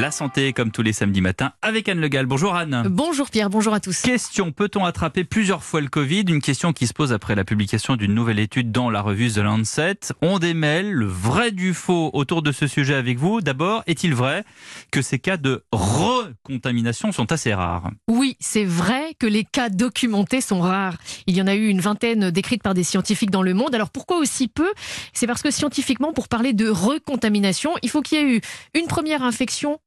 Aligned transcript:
La 0.00 0.10
santé, 0.10 0.54
comme 0.54 0.70
tous 0.70 0.80
les 0.80 0.94
samedis 0.94 1.20
matins, 1.20 1.52
avec 1.60 1.86
Anne 1.86 2.00
Legal. 2.00 2.24
Bonjour 2.24 2.54
Anne. 2.54 2.84
Bonjour 2.88 3.28
Pierre, 3.28 3.50
bonjour 3.50 3.74
à 3.74 3.80
tous. 3.80 4.00
Question, 4.00 4.50
peut-on 4.50 4.86
attraper 4.86 5.24
plusieurs 5.24 5.62
fois 5.62 5.82
le 5.82 5.88
Covid? 5.88 6.24
Une 6.26 6.40
question 6.40 6.72
qui 6.72 6.86
se 6.86 6.94
pose 6.94 7.12
après 7.12 7.34
la 7.34 7.44
publication 7.44 7.96
d'une 7.96 8.14
nouvelle 8.14 8.38
étude 8.38 8.72
dans 8.72 8.88
la 8.88 9.02
revue 9.02 9.30
The 9.30 9.40
Lancet. 9.40 9.98
On 10.22 10.38
démêle 10.38 10.90
le 10.90 11.04
vrai 11.04 11.50
du 11.50 11.74
faux 11.74 12.08
autour 12.14 12.40
de 12.40 12.50
ce 12.50 12.66
sujet 12.66 12.94
avec 12.94 13.18
vous. 13.18 13.42
D'abord, 13.42 13.82
est-il 13.86 14.14
vrai 14.14 14.44
que 14.90 15.02
ces 15.02 15.18
cas 15.18 15.36
de 15.36 15.64
recontamination 15.70 17.12
sont 17.12 17.30
assez 17.30 17.52
rares? 17.52 17.90
Oui, 18.08 18.38
c'est 18.40 18.64
vrai 18.64 19.14
que 19.18 19.26
les 19.26 19.44
cas 19.44 19.68
documentés 19.68 20.40
sont 20.40 20.60
rares. 20.60 20.96
Il 21.26 21.36
y 21.36 21.42
en 21.42 21.46
a 21.46 21.54
eu 21.54 21.68
une 21.68 21.82
vingtaine 21.82 22.30
décrites 22.30 22.62
par 22.62 22.72
des 22.72 22.84
scientifiques 22.84 23.30
dans 23.30 23.42
le 23.42 23.52
monde. 23.52 23.74
Alors 23.74 23.90
pourquoi 23.90 24.16
aussi 24.16 24.48
peu? 24.48 24.72
C'est 25.12 25.26
parce 25.26 25.42
que 25.42 25.50
scientifiquement, 25.50 26.14
pour 26.14 26.28
parler 26.28 26.54
de 26.54 26.70
recontamination, 26.70 27.72
il 27.82 27.90
faut 27.90 28.00
qu'il 28.00 28.16
y 28.16 28.22
ait 28.22 28.36
eu 28.36 28.40
une 28.72 28.86
première 28.86 29.22
infection 29.22 29.78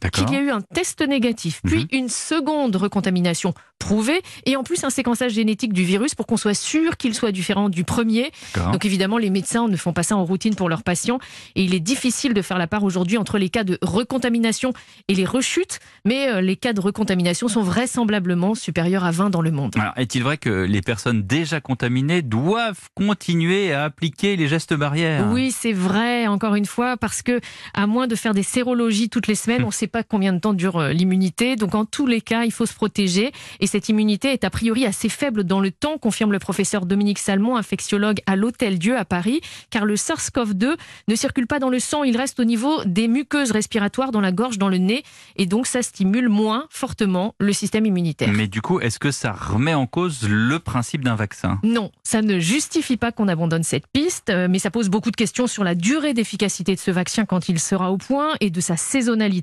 D'accord. 0.00 0.24
qu'il 0.26 0.34
y 0.34 0.38
a 0.38 0.42
eu 0.42 0.50
un 0.50 0.60
test 0.60 1.00
négatif, 1.06 1.60
puis 1.64 1.80
Mhm. 1.80 1.86
une 1.92 2.08
seconde 2.08 2.76
recontamination 2.76 3.54
prouvée, 3.78 4.20
et 4.44 4.56
en 4.56 4.64
plus 4.64 4.82
un 4.84 4.90
séquençage 4.90 5.32
génétique 5.32 5.72
du 5.72 5.84
virus 5.84 6.14
pour 6.16 6.26
qu'on 6.26 6.36
soit 6.36 6.54
sûr 6.54 6.96
qu'il 6.96 7.14
soit 7.14 7.30
différent 7.32 7.68
du 7.68 7.84
premier. 7.84 8.30
Donc 8.72 8.84
évidemment, 8.84 9.18
les 9.18 9.30
médecins 9.30 9.68
ne 9.68 9.76
font 9.76 9.92
pas 9.92 10.02
ça 10.02 10.16
en 10.16 10.24
routine 10.24 10.54
pour 10.56 10.68
leurs 10.68 10.82
patients, 10.82 11.18
et 11.54 11.62
il 11.62 11.74
est 11.74 11.80
difficile 11.80 12.34
de 12.34 12.42
faire 12.42 12.58
la 12.58 12.66
part 12.66 12.82
aujourd'hui 12.82 13.16
entre 13.16 13.38
les 13.38 13.48
cas 13.48 13.62
de 13.64 13.78
recontamination 13.82 14.72
et 15.08 15.14
les 15.14 15.24
rechutes, 15.24 15.78
mais 16.04 16.28
euh, 16.28 16.40
les 16.40 16.56
cas 16.56 16.72
de 16.72 16.80
recontamination 16.80 17.46
sont 17.48 17.62
vraisemblablement 17.62 18.54
supérieurs 18.54 19.04
à 19.04 19.10
20 19.12 19.30
dans 19.30 19.42
le 19.42 19.50
monde. 19.52 19.74
Alors, 19.78 19.92
est-il 19.96 20.22
vrai 20.24 20.38
que 20.38 20.50
les 20.64 20.82
personnes 20.82 21.22
déjà 21.22 21.60
contaminées 21.60 22.22
doivent 22.22 22.88
continuer 22.94 23.72
à 23.72 23.84
appliquer 23.84 24.36
les 24.36 24.48
gestes 24.48 24.74
barrières? 24.74 25.28
Oui, 25.32 25.52
c'est 25.52 25.72
vrai, 25.72 26.26
encore 26.26 26.54
une 26.56 26.66
fois, 26.66 26.96
parce 26.96 27.22
que 27.22 27.40
à 27.74 27.86
moins 27.86 28.06
de 28.08 28.14
faire 28.16 28.34
des 28.34 28.42
sérologies 28.42 29.08
toutes 29.08 29.26
les 29.28 29.34
semaines, 29.36 29.47
on 29.62 29.66
ne 29.66 29.72
sait 29.72 29.86
pas 29.86 30.02
combien 30.02 30.32
de 30.32 30.38
temps 30.38 30.52
dure 30.52 30.76
euh, 30.76 30.92
l'immunité. 30.92 31.56
Donc 31.56 31.74
en 31.74 31.84
tous 31.84 32.06
les 32.06 32.20
cas, 32.20 32.44
il 32.44 32.52
faut 32.52 32.66
se 32.66 32.74
protéger. 32.74 33.32
Et 33.60 33.66
cette 33.66 33.88
immunité 33.88 34.32
est 34.32 34.44
a 34.44 34.50
priori 34.50 34.86
assez 34.86 35.08
faible 35.08 35.44
dans 35.44 35.60
le 35.60 35.70
temps, 35.70 35.98
confirme 35.98 36.32
le 36.32 36.38
professeur 36.38 36.86
Dominique 36.86 37.18
Salmon, 37.18 37.56
infectiologue 37.56 38.20
à 38.26 38.36
l'Hôtel 38.36 38.78
Dieu 38.78 38.96
à 38.96 39.04
Paris, 39.04 39.40
car 39.70 39.84
le 39.84 39.94
SARS-CoV-2 39.94 40.76
ne 41.08 41.14
circule 41.14 41.46
pas 41.46 41.58
dans 41.58 41.70
le 41.70 41.78
sang, 41.78 42.04
il 42.04 42.16
reste 42.16 42.40
au 42.40 42.44
niveau 42.44 42.84
des 42.84 43.08
muqueuses 43.08 43.50
respiratoires, 43.50 44.12
dans 44.12 44.20
la 44.20 44.32
gorge, 44.32 44.58
dans 44.58 44.68
le 44.68 44.78
nez, 44.78 45.02
et 45.36 45.46
donc 45.46 45.66
ça 45.66 45.82
stimule 45.82 46.28
moins 46.28 46.66
fortement 46.70 47.34
le 47.38 47.52
système 47.52 47.86
immunitaire. 47.86 48.32
Mais 48.32 48.48
du 48.48 48.62
coup, 48.62 48.80
est-ce 48.80 48.98
que 48.98 49.10
ça 49.10 49.32
remet 49.32 49.74
en 49.74 49.86
cause 49.86 50.28
le 50.28 50.58
principe 50.58 51.04
d'un 51.04 51.14
vaccin? 51.14 51.58
Non, 51.62 51.90
ça 52.02 52.22
ne 52.22 52.38
justifie 52.38 52.96
pas 52.96 53.12
qu'on 53.12 53.28
abandonne 53.28 53.62
cette 53.62 53.86
piste, 53.86 54.30
euh, 54.30 54.48
mais 54.50 54.58
ça 54.58 54.70
pose 54.70 54.88
beaucoup 54.88 55.10
de 55.10 55.16
questions 55.16 55.46
sur 55.46 55.64
la 55.64 55.74
durée 55.74 56.14
d'efficacité 56.14 56.74
de 56.74 56.80
ce 56.80 56.90
vaccin 56.90 57.24
quand 57.24 57.48
il 57.48 57.58
sera 57.58 57.92
au 57.92 57.96
point 57.96 58.34
et 58.40 58.50
de 58.50 58.60
sa 58.60 58.76
saisonnalité. 58.76 59.37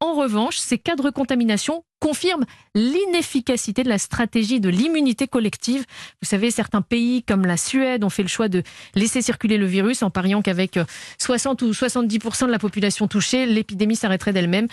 En 0.00 0.14
revanche, 0.14 0.58
ces 0.58 0.78
cas 0.78 0.96
de 0.96 1.02
recontamination 1.02 1.84
confirment 2.04 2.44
l'inefficacité 2.74 3.82
de 3.82 3.88
la 3.88 3.96
stratégie 3.96 4.60
de 4.60 4.68
l'immunité 4.68 5.26
collective. 5.26 5.86
Vous 6.20 6.28
savez, 6.28 6.50
certains 6.50 6.82
pays 6.82 7.22
comme 7.22 7.46
la 7.46 7.56
Suède 7.56 8.04
ont 8.04 8.10
fait 8.10 8.22
le 8.22 8.28
choix 8.28 8.48
de 8.48 8.62
laisser 8.94 9.22
circuler 9.22 9.56
le 9.56 9.64
virus 9.64 10.02
en 10.02 10.10
pariant 10.10 10.42
qu'avec 10.42 10.76
euh, 10.76 10.84
60 11.16 11.62
ou 11.62 11.70
70% 11.70 12.44
de 12.44 12.50
la 12.50 12.58
population 12.58 13.08
touchée, 13.08 13.46
l'épidémie 13.46 13.96
s'arrêterait 13.96 14.34
d'elle-même. 14.34 14.66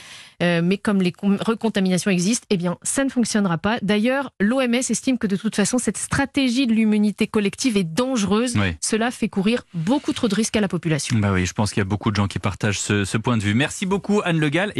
Euh, 0.43 0.61
mais 0.61 0.77
comme 0.77 1.01
les 1.01 1.13
recontaminations 1.21 2.11
existent, 2.11 2.47
eh 2.49 2.57
bien, 2.57 2.77
ça 2.81 3.05
ne 3.05 3.09
fonctionnera 3.09 3.57
pas. 3.57 3.77
D'ailleurs, 3.81 4.33
l'OMS 4.41 4.73
estime 4.73 5.17
que 5.17 5.27
de 5.27 5.37
toute 5.37 5.55
façon, 5.55 5.77
cette 5.77 5.97
stratégie 5.97 6.67
de 6.67 6.73
l'immunité 6.73 7.27
collective 7.27 7.77
est 7.77 7.85
dangereuse. 7.85 8.57
Oui. 8.57 8.75
Cela 8.81 9.09
fait 9.09 9.29
courir 9.29 9.63
beaucoup 9.73 10.11
trop 10.11 10.27
de 10.27 10.35
risques 10.35 10.57
à 10.57 10.61
la 10.61 10.67
population. 10.67 11.17
Bah 11.17 11.31
oui, 11.31 11.45
je 11.45 11.53
pense 11.53 11.71
qu'il 11.71 11.79
y 11.79 11.85
a 11.85 11.85
beaucoup 11.85 12.11
de 12.11 12.17
gens 12.17 12.27
qui 12.27 12.39
partagent 12.39 12.79
ce, 12.79 13.05
ce 13.05 13.17
point 13.17 13.37
de 13.37 13.43
vue. 13.43 13.53
Merci 13.53 13.85
beaucoup 13.85 14.21
Anne 14.25 14.39
Legal. 14.39 14.73
Et 14.75 14.79